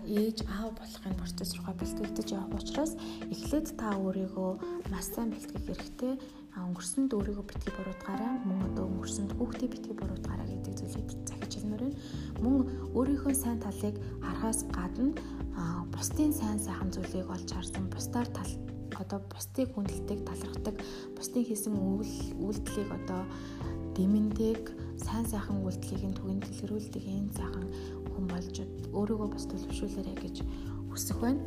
ээж 0.06 0.38
аав 0.48 0.72
болохын 0.78 1.16
процесс 1.20 1.54
руугаа 1.56 1.74
бэлтгэгдэж 1.80 2.28
явах 2.32 2.58
учраас 2.60 2.92
эхлээд 3.32 3.66
та 3.80 3.88
өөрийгөө 3.96 4.50
маш 4.92 5.06
сайн 5.14 5.30
бэлтгэх 5.32 5.64
хэрэгтэй 5.66 6.14
өнгөрсөнд 6.52 7.10
өөрийгөө 7.16 7.46
битгий 7.48 7.72
буруутгаарай 7.72 8.32
мөн 8.44 8.60
одоо 8.68 8.84
өнгөрсөнд 8.92 9.32
хүүхдээ 9.38 9.68
битгий 9.72 9.96
буруутгаарай 9.96 10.48
гэдэг 10.52 10.74
зүйлийг 10.76 11.08
захиж 11.24 11.52
хэлмээр 11.56 11.82
байна. 11.88 11.98
Мөн 12.44 12.60
өөрийнхөө 12.92 13.32
сайн 13.32 13.58
талыг 13.64 13.96
харахаас 14.20 14.60
гадна 14.76 15.16
бусдын 15.94 16.32
сайн 16.32 16.58
сайхан 16.60 16.92
зүйлийг 16.92 17.28
олж 17.32 17.48
харсан 17.52 17.88
бусдаар 17.88 18.28
тал 18.36 18.52
одоо 19.00 19.20
бусдыг 19.32 19.68
хүндэлдэг 19.72 20.20
талархдаг 20.28 20.76
бусдын 21.16 21.44
хийсэн 21.48 21.72
үйл 21.72 22.14
үйлдэлийг 22.44 22.90
одоо 23.00 23.22
дэмэндэг 23.96 24.60
сайн 25.00 25.24
сайхан 25.24 25.64
үйлдэлийг 25.64 26.04
нь 26.04 26.16
түгэнд 26.18 26.42
дэлгэрүүлдэг 26.44 27.04
энэ 27.04 27.32
сайхан 27.38 27.66
хүн 28.22 28.30
болж 28.30 28.56
өөрийгөө 28.94 29.28
бас 29.34 29.44
төлөвшүүлээрэй 29.50 30.16
гэж 30.22 30.36
хүсэх 30.94 31.18
байна. 31.18 31.42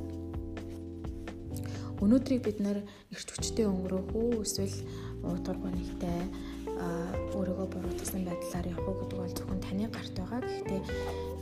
Өнөөдрийг 2.03 2.44
бид 2.44 2.60
нэр 2.60 2.84
эрт 3.15 3.29
хүчтэй 3.32 3.63
өнгөрөөх 3.72 4.12
үү 4.12 4.44
эсвэл 4.44 4.75
уудгаргүй 5.24 5.72
нэгтэй 5.72 6.20
өөрийгөө 7.32 7.67
буруутгасан 7.72 8.27
байдлаар 8.27 8.67
явах 8.67 9.00
гэдэг 9.00 9.20
бол 9.24 9.36
зөвхөн 9.39 9.62
таны 9.63 9.88
гарт 9.88 10.15
байгаа. 10.20 10.41
Гэхдээ 10.44 10.82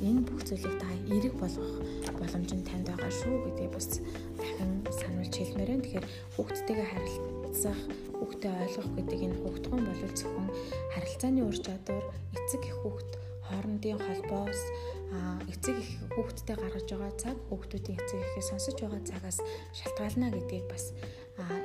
энэ 0.05 0.21
бүх 0.21 0.41
зүйлийг 0.45 0.75
та 0.77 0.89
эерэг 1.09 1.33
болгох 1.41 1.73
боломж 2.13 2.49
нь 2.53 2.67
танд 2.69 2.85
байгаа 2.85 3.09
шүү 3.09 3.33
гэдгийг 3.49 3.73
бас 3.73 3.89
дахин 4.37 4.71
сануулж 4.85 5.33
хэлмээр 5.33 5.69
байна. 5.73 5.81
Тэгэхээр 5.81 6.07
хүүхдтэйгээ 6.37 6.87
харилцах, 6.93 7.79
хүүхдэд 8.21 8.53
ойлгох 8.61 8.89
гэдэг 8.93 9.19
энэ 9.25 9.39
хүүхдгэн 9.41 9.81
бол 9.81 10.01
зөвхөн 10.13 10.47
харилцааны 10.93 11.41
ур 11.41 11.57
чадвар, 11.57 12.05
эцэг 12.37 12.61
их 12.69 12.77
хүүхд 12.85 13.11
хоорондын 13.53 13.99
холбоос 13.99 14.61
эцэг 15.49 15.77
их 15.77 15.89
хүүхдтэй 16.13 16.55
гаргаж 16.57 16.87
байгаа 16.89 17.13
цаг 17.21 17.37
хүүхдүүдийн 17.49 17.97
эцэг 17.99 18.19
ихээ 18.21 18.45
сонсож 18.49 18.77
байгаа 18.81 19.01
цагаас 19.05 19.37
шалтгаална 19.77 20.27
гэдгийг 20.33 20.65
бас 20.69 20.93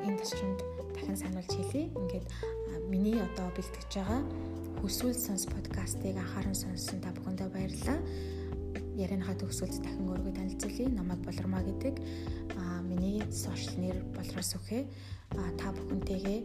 энэ 0.04 0.18
ташрамд 0.20 0.60
дахин 0.94 1.16
сануулж 1.16 1.52
хэлье. 1.52 1.90
Ингээд 1.92 2.26
миний 2.88 3.20
одоо 3.20 3.48
бэлтгэж 3.56 3.90
байгаа 3.94 4.22
хүсвэл 4.80 5.16
сонс 5.16 5.44
подкастыг 5.46 6.16
анхааран 6.16 6.54
сонссон 6.54 7.00
та 7.00 7.12
бүхэндээ 7.12 7.48
баярлалаа. 7.52 7.98
Ярианыхаа 8.96 9.36
төгсгөлд 9.38 9.82
дахин 9.82 10.08
өөрийгөө 10.08 10.34
танилцуулъя. 10.36 10.88
Намайг 10.88 11.20
Болормаа 11.24 11.62
гэдэг. 11.62 11.94
Аа 12.56 12.80
миний 12.82 13.22
сошиал 13.30 13.76
нэр 13.78 13.96
Болроос 14.16 14.56
үхэ. 14.56 14.86
Аа 15.36 15.50
та 15.60 15.72
бүхэнтэйгээ 15.76 16.40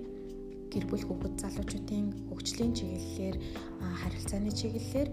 гэр 0.74 0.86
бүл 0.90 1.06
хүүхэд 1.06 1.36
залуучуудын 1.42 2.06
хөгжлийн 2.30 2.74
чиглэлээр 2.74 3.36
харилцааны 4.02 4.52
чиглэлээр 4.52 5.10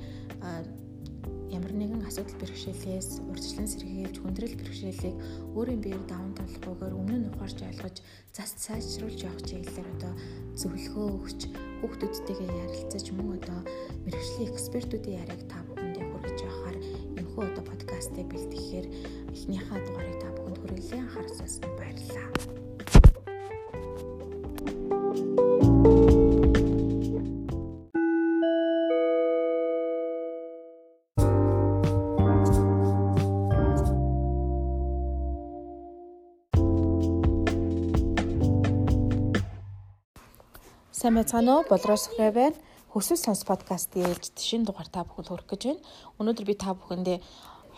ямар 1.50 1.74
нэгэн 1.74 2.06
асуудал 2.06 2.38
бэрхшээлээс 2.38 3.26
урьдчилан 3.26 3.66
сэргийлж 3.66 4.16
хүндрэл 4.22 4.54
бэрхшээлийг 4.54 5.16
өөрийн 5.58 5.82
биеэр 5.82 6.04
даван 6.06 6.32
туулахгүйгээр 6.38 6.94
өмнө 6.94 7.18
нь 7.18 7.30
ухаарч 7.34 7.58
ойлгож 7.66 7.96
зас 8.30 8.50
сайжруулж 8.64 9.20
явах 9.26 9.42
чиглэлээр 9.42 9.88
одоо 9.98 10.12
зөвлөгөө 10.54 11.06
өгч 11.18 11.40
хүүхдүүдтэйгээ 11.82 12.50
ярилцаж 12.64 13.06
мөн 13.18 13.28
одоо 13.42 13.60
мэрэгжлийн 14.06 14.50
экспертүүдийн 14.54 15.18
яриаг 15.22 15.42
та 15.50 15.58
бүхэндээ 15.66 16.06
хүргэж 16.06 16.38
явахаар 16.46 16.78
энэхүү 17.18 17.42
одоо 17.50 17.64
подкастыг 17.66 18.26
бэлтгэхээр 18.30 18.86
эхнийхээ 19.34 19.80
дугаарыг 19.82 20.18
та 20.22 20.28
бүхэнд 20.38 20.58
хүргэлээ 20.62 21.00
анхаарсан 21.02 21.72
баярлалаа. 21.74 22.28
Сайн 41.00 41.16
байцгаана 41.16 41.52
уу? 41.56 41.64
Болроос 41.64 42.12
хэ 42.12 42.28
байна. 42.28 42.60
Хөсөл 42.92 43.16
сонс 43.16 43.40
подкастын 43.48 44.04
ээлжид 44.04 44.36
шинэ 44.36 44.68
дугаар 44.68 44.84
та 44.92 45.00
бүхэнд 45.08 45.32
хүргэх 45.32 45.48
гэж 45.48 45.62
байна. 45.64 45.80
Өнөөдөр 46.20 46.44
би 46.44 46.54
та 46.60 46.76
бүхэндээ 46.76 47.18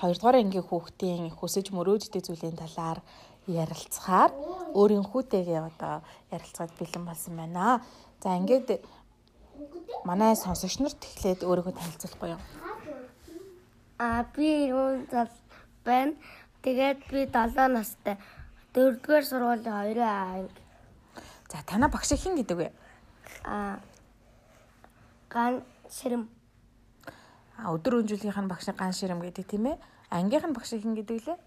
2 0.03 0.19
дугаар 0.19 0.43
ангийн 0.43 0.67
хүүхдийн 0.67 1.31
хөсөж 1.31 1.71
мөрөөддөг 1.71 2.19
зүйлийн 2.19 2.59
талаар 2.59 2.99
ярилцахаар 3.47 4.35
өөрийнхүүтэйгээ 4.75 5.61
одоо 5.71 6.03
ярилцаад 6.35 6.75
бэлэн 6.75 7.05
болсон 7.07 7.39
байна. 7.39 7.87
За 8.19 8.35
ингээд 8.35 8.83
манай 10.03 10.35
сонсогч 10.35 10.83
нарт 10.83 10.99
эхлээд 11.07 11.47
өөрийгөө 11.47 11.79
танилцуулахгүй 11.79 12.35
юу? 12.35 12.43
А 14.03 14.27
би 14.35 14.67
юун 14.67 15.07
зал 15.15 15.31
байна. 15.87 16.19
Тэгээд 16.67 17.07
би 17.07 17.31
7 17.31 17.71
настай. 17.71 18.19
4-р 18.75 19.23
сургуулийн 19.23 19.95
2 19.95 20.03
анги. 20.03 20.51
За 21.47 21.63
танаа 21.63 21.87
багш 21.87 22.19
хэн 22.19 22.35
гэдэг 22.35 22.59
вэ? 22.59 22.71
А 23.45 23.81
ган 25.31 25.63
ширэм 25.91 26.29
а 27.59 27.73
өдөр 27.75 28.03
өнжүүлгийнх 28.03 28.41
нь 28.41 28.51
багш 28.51 28.71
ган 28.75 28.93
ширэм 28.93 29.21
гэдэг 29.21 29.47
тийм 29.47 29.67
ээ. 29.71 29.77
Ангийнх 30.11 30.47
нь 30.49 30.57
багш 30.57 30.75
хин 30.75 30.95
гэдэг 30.95 31.27
лээ 31.27 31.39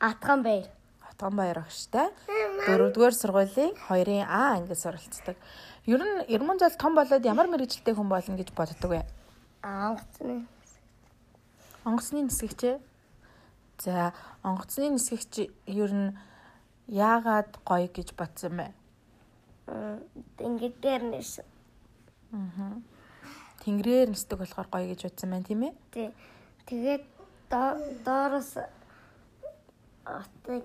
атган 0.00 0.42
баяр 0.42 0.68
атган 1.10 1.36
баяр 1.36 1.58
багштай 1.60 2.08
дөрөвдүгээр 2.66 3.14
сургуулийн 3.14 3.76
2-ын 3.76 4.24
А 4.24 4.56
ангид 4.56 4.78
суралцдаг. 4.80 5.36
Ер 5.86 6.00
нь 6.00 6.24
Ермөн 6.28 6.58
зал 6.58 6.72
том 6.80 6.94
болоод 6.96 7.24
ямар 7.24 7.46
мэрэгчлээ 7.52 7.94
хүн 7.94 8.08
болно 8.08 8.36
гэж 8.36 8.52
боддог 8.56 8.90
вэ? 8.90 9.04
Онгоцны 9.62 10.48
онгоцны 11.84 12.24
нисгэгч 12.24 12.80
за 13.84 14.12
онгоцны 14.42 14.88
нисгэгч 14.96 15.52
ер 15.68 15.92
нь 15.92 16.16
яагаад 16.88 17.60
гоё 17.68 17.88
гэж 17.92 18.16
бодсон 18.16 18.56
бэ 18.56 18.66
Тэнгэр 20.36 20.74
дээр 20.82 21.02
нэс. 21.06 21.40
Аа. 22.32 22.80
Тэнгэрээр 23.62 24.10
нисдэг 24.10 24.38
болохоор 24.38 24.68
гоё 24.72 24.86
гэж 24.90 25.06
утсан 25.06 25.30
байна 25.30 25.46
тийм 25.46 25.62
ээ? 25.68 25.74
Тий. 25.94 26.08
Тэгээд 26.66 27.04
доороос 27.50 28.58
атыг 30.04 30.64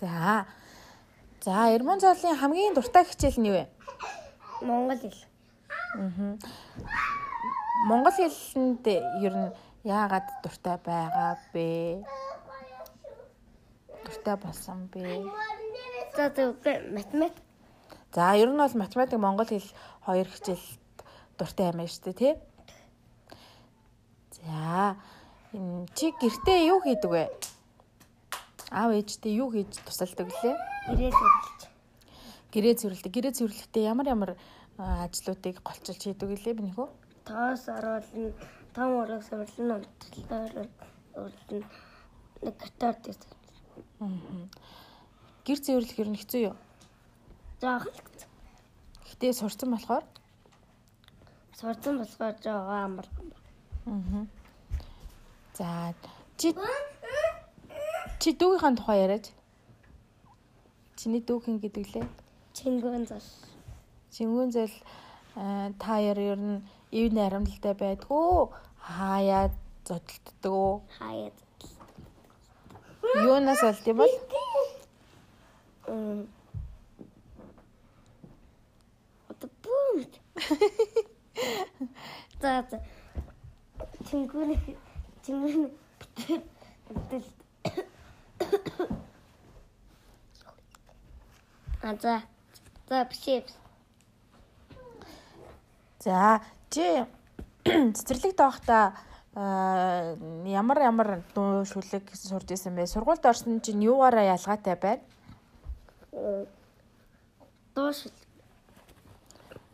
За. 0.00 0.46
За, 1.40 1.70
Эрмон 1.74 2.00
цаалын 2.00 2.36
хамгийн 2.36 2.74
дуртай 2.74 3.04
хичээл 3.04 3.40
нь 3.40 3.48
юу 3.48 3.56
вэ? 3.56 3.64
Монгол 4.60 4.98
хэл. 5.00 5.20
Аа. 5.96 6.36
Монгол 7.88 8.12
хэлэнд 8.12 8.84
ер 9.24 9.34
нь 9.42 9.54
яагаад 9.84 10.26
дуртай 10.42 10.76
байгаа 10.84 11.38
бэ? 11.52 12.04
Дуртай 14.24 14.36
болсон 14.36 14.88
бэ? 14.88 15.30
За 16.16 16.30
зөв 16.30 16.56
математик. 16.90 17.42
За 18.12 18.34
ер 18.34 18.48
нь 18.48 18.56
бол 18.56 18.74
математик 18.74 19.18
монгол 19.18 19.46
хэл 19.46 19.68
хоёр 20.06 20.26
хичээлд 20.26 20.80
дуртай 21.38 21.72
байна 21.72 21.86
шүү 21.86 22.04
дээ 22.04 22.14
тий. 22.16 22.34
За 24.40 24.96
энэ 25.52 25.86
чи 25.94 26.12
гэртээ 26.16 26.68
юу 26.72 26.80
хийдэг 26.80 27.10
вэ? 27.10 27.28
Аав 28.70 28.96
ээжтэй 28.96 29.36
юу 29.36 29.52
хийж 29.52 29.76
тусалдаг 29.84 30.32
лээ? 30.32 30.56
Гэрээ 30.88 31.12
зөвлөж. 31.12 31.60
Гэрээ 32.52 32.74
зөвлөдөг. 32.80 33.12
Гэрээ 33.12 33.32
зөвлөхдөө 33.36 33.82
ямар 33.84 34.06
ямар 34.08 34.30
ажлуудыг 34.78 35.60
голчилж 35.60 36.00
хийдэг 36.00 36.28
лээ 36.32 36.56
бинийхүү? 36.56 36.88
тоос 37.24 37.68
оруулна, 37.68 38.32
том 38.74 38.90
ураг 39.00 39.22
сурлна, 39.24 39.80
унтлаар 39.80 40.68
урлна. 41.16 41.64
Нэг 42.42 42.54
гитар 42.60 42.96
дээр. 43.04 43.16
Гэр 45.44 45.58
цэвэрлэх 45.60 45.98
ер 46.00 46.08
нь 46.10 46.18
хэцүү 46.20 46.40
юу? 46.52 46.56
Жоох 47.60 47.88
Гэтэ 49.14 49.30
сурцсан 49.38 49.70
болохоор 49.70 50.04
сурцсан 51.54 51.94
болохоор 52.02 52.34
жоох 52.42 52.66
амар. 52.66 53.06
Аа. 53.86 54.26
За 55.54 55.94
чи 56.36 56.50
чи 58.18 58.30
дүүгийнхаа 58.34 58.74
тухай 58.74 58.98
яриач. 59.06 59.30
Чиний 60.98 61.22
дүүхэн 61.22 61.62
гэдэг 61.62 61.86
лээ. 61.94 62.06
Чингүн 62.58 63.06
зал. 63.06 63.28
Чингүн 64.10 64.50
зал 64.50 64.74
та 65.78 66.02
яар 66.02 66.18
ер 66.18 66.40
нь 66.42 66.58
ив 66.90 67.12
наримдалтай 67.14 67.74
байдгүй 67.78 68.50
хаяа 68.82 69.54
зодтолддог 69.86 70.52
уу? 70.52 70.74
Хаяа. 70.98 71.43
Юунаас 73.22 73.60
болд 73.62 73.86
юм 73.86 73.96
бол? 73.96 74.14
Одоо 79.30 79.48
бүүм. 79.62 79.98
За 82.40 82.66
за. 82.70 82.78
Чингүн 84.10 84.58
чингүн 85.24 85.70
Тэгэл. 86.14 87.24
А 91.82 91.94
за. 91.96 92.22
За 92.88 93.04
бишээ. 93.04 93.44
За 96.00 96.40
чи 96.70 97.06
цэцэрлэг 97.64 98.36
доохта 98.36 98.94
ямар 99.34 100.78
ямар 100.78 101.22
дуу 101.34 101.64
шүлэг 101.66 102.06
гэсэн 102.06 102.30
сурж 102.30 102.54
исэн 102.54 102.74
бэ? 102.78 102.86
Сургуульд 102.86 103.26
орсон 103.26 103.60
чинь 103.60 103.82
юугаараа 103.82 104.38
ялгаатай 104.38 104.78
байна? 104.78 105.02
Дуу 107.74 107.90
шүлэг. 107.90 108.14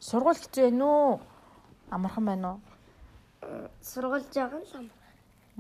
Сургууль 0.01 0.41
хэцүү 0.41 0.65
байна 0.65 0.85
уу? 0.85 1.21
Амархан 1.93 2.25
байна 2.25 2.49
уу? 2.57 2.61
Сургууль 3.85 4.25
жаахан 4.33 4.65
л 4.65 4.73
амар. 4.81 4.97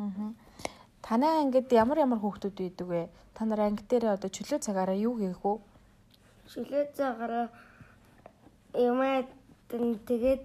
Аа. 0.00 0.32
Танай 1.02 1.44
ангид 1.44 1.68
ямар 1.72 1.98
ямар 2.00 2.20
хүүхдүүд 2.24 2.56
байдаг 2.56 2.86
вэ? 2.88 3.08
Та 3.34 3.44
нар 3.44 3.60
анги 3.68 3.84
дээр 3.84 4.16
одоо 4.16 4.32
чөлөө 4.32 4.64
цагаараа 4.64 4.96
юу 4.96 5.20
хийх 5.20 5.44
вэ? 5.44 5.60
Чөлөө 6.48 6.96
цагаараа 6.96 7.52
юмаа 8.72 9.28
тэгээд 9.68 10.42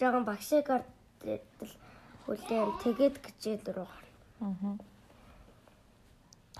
жоохон 0.00 0.24
багшиг 0.24 0.70
ордол 0.72 1.72
хүлээн 2.28 2.70
тэгээд 2.84 3.16
гिचээ 3.24 3.56
дөрөв. 3.64 3.88
Аа. 4.44 4.76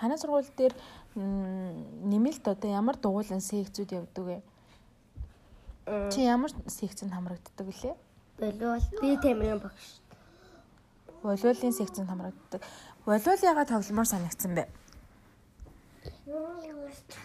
Танай 0.00 0.16
сургууль 0.16 0.48
дээр 0.56 0.72
нэмэлт 1.14 2.48
одоо 2.48 2.70
ямар 2.72 2.96
дугуулan 2.96 3.44
секцүүд 3.44 3.92
явдаг 3.92 4.24
вэ? 4.24 4.38
Чи 6.08 6.24
ямар 6.24 6.48
секцэнд 6.64 7.12
хамрагддаг 7.12 7.66
вүлээ? 7.68 7.96
Болов 8.40 8.84
би 9.02 9.20
тэмрийн 9.20 9.60
багш 9.60 10.00
волейболын 11.22 11.72
секцэнд 11.72 12.08
хамрагддаг. 12.08 12.62
Волейбол 13.06 13.42
яагаад 13.42 13.68
тогломоор 13.68 14.06
санагдсан 14.06 14.54
бэ? 14.54 14.64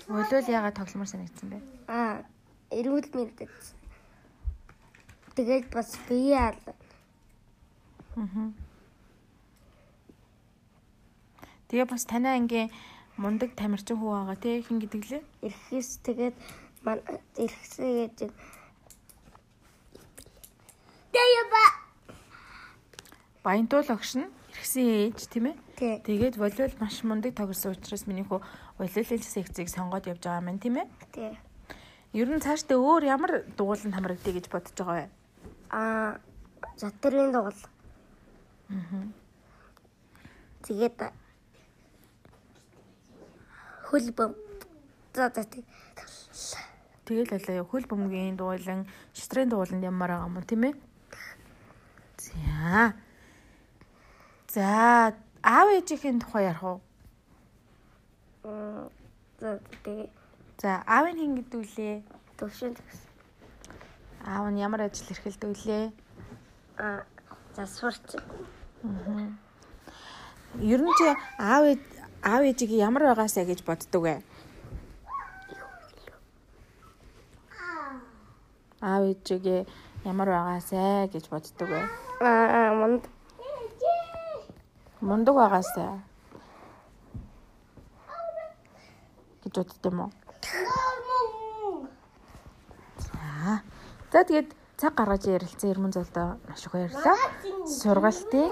Волейбол 0.08 0.50
яагаад 0.50 0.76
тогломоор 0.76 1.10
санагдсан 1.10 1.50
бэ? 1.50 1.58
Аа, 1.88 2.26
эрүүл 2.72 3.08
мэндэд. 3.14 3.52
Тэгээд 5.36 5.70
бас 5.72 5.98
бие 6.10 6.38
аа. 6.38 6.56
Тэгээ 11.68 11.88
бас 11.90 12.06
танай 12.06 12.38
ангийн 12.38 12.70
мундаг 13.18 13.58
тамирчин 13.58 13.98
хүү 13.98 14.12
байгаа 14.14 14.38
тий 14.38 14.62
хин 14.62 14.78
гэдэг 14.78 15.04
лээ. 15.10 15.24
Ирэхээс 15.42 15.90
тэгээд 16.06 16.36
ирэхсээ 17.38 18.14
гэж 18.14 18.30
Тэя 21.14 21.44
ба 21.50 21.64
Баянтуул 23.44 23.90
огш 23.90 24.18
нь 24.18 24.30
иргсэн 24.54 24.86
ээж 25.10 25.20
тийм 25.34 25.46
ээ. 25.50 25.58
Тэгээд 26.06 26.38
волейбол 26.38 26.78
маш 26.80 27.02
мундаг 27.04 27.34
тоглосон 27.34 27.74
учраас 27.74 28.06
миний 28.06 28.26
хүү 28.26 28.40
волейболын 28.78 29.22
секцийг 29.22 29.70
сонгоод 29.70 30.06
явж 30.08 30.22
байгаа 30.24 30.46
юм 30.46 30.62
тийм 30.62 30.78
ээ. 30.78 30.88
Тий. 31.14 31.34
Ер 32.14 32.30
нь 32.30 32.42
цаашдаа 32.42 32.78
өөр 32.78 33.04
ямар 33.10 33.32
дугууланд 33.58 33.94
хамрагдъя 33.98 34.34
гэж 34.38 34.46
бодож 34.54 34.78
байгаа 34.78 34.98
вэ? 35.02 35.10
Аа, 35.74 36.22
затрын 36.78 37.34
дугуул. 37.34 37.58
Аа. 38.70 39.08
Тэгээд 40.64 41.12
хөлбөм. 43.90 44.32
За 45.14 45.30
за 45.30 45.44
тий. 45.44 45.66
Тэгэл 47.06 47.36
алаа 47.36 47.68
хөл 47.68 47.84
бөмбөгийн 47.84 48.40
дуулан, 48.40 48.88
шатрын 49.12 49.52
дууланд 49.52 49.84
ямар 49.84 50.16
байгаа 50.16 50.32
юм 50.32 50.40
тийм 50.48 50.64
ээ? 50.64 50.74
За. 52.18 52.94
За, 54.48 55.14
аав 55.44 55.68
ээжийн 55.76 56.24
тухай 56.24 56.48
ярих 56.48 56.64
уу? 56.64 56.80
За, 59.40 59.60
тэгээ. 59.84 60.10
За, 60.64 60.80
аавын 60.88 61.20
хин 61.20 61.36
гэдэг 61.36 61.60
үлээ? 61.60 61.96
Төвшин. 62.40 62.74
Аав 64.24 64.48
нь 64.48 64.64
ямар 64.64 64.88
ажил 64.88 65.12
эрхэлдэг 65.12 65.52
үлээ? 65.52 65.92
Аа, 66.80 67.04
за 67.56 67.66
сурч. 67.68 68.08
Аа. 68.84 69.28
Ер 70.62 70.82
нь 70.82 70.94
чи 70.98 71.06
аав 71.40 71.64
аав 72.22 72.42
ээжийг 72.50 72.72
ямар 72.72 73.04
байгаасаа 73.10 73.46
гэж 73.46 73.60
боддог 73.68 74.02
вэ? 74.04 74.16
Аав 78.82 79.04
ээжийг 79.10 79.68
ямар 80.06 80.30
байгаасаа 80.30 81.08
гэж 81.14 81.26
боддог 81.30 81.70
вэ? 81.70 81.82
Аа, 82.22 82.74
манд 82.80 83.04
мундаг 85.02 85.36
байгаасай 85.36 86.00
гэж 89.44 89.54
бодд 89.58 89.86
юм 89.86 90.00
уу? 90.02 90.12
За. 92.98 93.62
За 94.12 94.24
тэгээд 94.24 94.50
цаг 94.84 95.00
гаргаж 95.00 95.24
ярилцсан 95.32 95.72
Ермэн 95.72 95.96
золдоо 95.96 96.36
маш 96.44 96.68
их 96.68 96.76
баярлалаа. 96.76 97.16
Сургалтын 97.64 98.52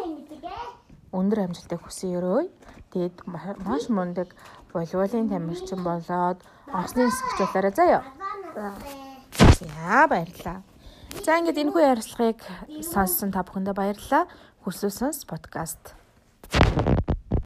өндөр 1.12 1.40
амжилтыг 1.44 1.84
хүсье 1.84 2.16
өрөөй. 2.16 2.48
Тэгээд 2.96 3.28
маш 3.68 3.92
мундаг 3.92 4.32
волейболын 4.72 5.28
тамирчин 5.28 5.84
болоод 5.84 6.40
онцны 6.72 7.12
хэсэгч 7.12 7.36
болоорой 7.36 7.74
заяа. 7.76 8.04
За 9.60 10.08
баярлалаа. 10.08 10.64
За 11.20 11.36
ингээд 11.36 11.68
энэ 11.68 11.72
хүү 11.76 11.84
ярилцлагыг 12.00 12.40
сонссон 12.80 13.36
та 13.36 13.44
бүхэндээ 13.44 13.76
баярлалаа. 13.76 14.24
Хүслүүсэнс 14.64 15.28
подкаст 15.28 16.00